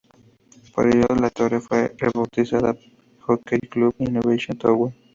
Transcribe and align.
Por 0.73 0.87
ello, 0.87 1.05
la 1.19 1.29
torre 1.29 1.59
fue 1.59 1.93
rebautizada 1.95 2.75
Jockey 3.19 3.59
Club 3.59 3.93
Innovation 3.99 4.57
Tower. 4.57 4.95